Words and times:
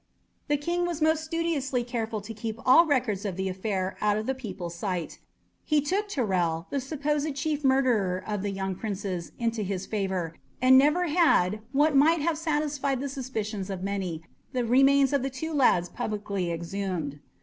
The 0.47 0.57
King 0.57 0.87
was 0.87 0.99
most 0.99 1.23
studiously 1.23 1.83
careful 1.83 2.21
to 2.21 2.33
keep 2.33 2.59
all 2.65 2.87
records 2.87 3.23
of 3.23 3.35
the 3.35 3.47
affair 3.47 3.97
out 4.01 4.17
of 4.17 4.25
the 4.25 4.33
people's 4.33 4.73
sight; 4.73 5.19
he 5.63 5.79
took 5.79 6.09
Tyrrell, 6.09 6.65
the 6.71 6.79
supposed 6.79 7.35
chief 7.35 7.63
murderer 7.63 8.23
of 8.25 8.41
the 8.41 8.49
young 8.49 8.73
princes, 8.73 9.31
into 9.37 9.61
his 9.61 9.85
favour, 9.85 10.33
and 10.59 10.75
never 10.75 11.05
had, 11.05 11.61
what 11.71 11.95
might 11.95 12.19
have 12.19 12.39
satisfied 12.39 12.99
the 12.99 13.09
suspicions 13.09 13.69
of 13.69 13.83
many, 13.83 14.23
the 14.53 14.65
remains 14.65 15.13
of 15.13 15.21
the 15.21 15.29
two 15.29 15.53
lads 15.53 15.87
publicly 15.87 16.51
exhumed. 16.51 17.19